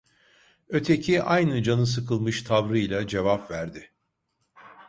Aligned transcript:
Öteki 0.69 1.23
aynı 1.23 1.63
canı 1.63 1.87
sıkılmış 1.87 2.43
tavrıyla 2.43 3.07
cevap 3.07 3.51
verdi: 3.51 3.91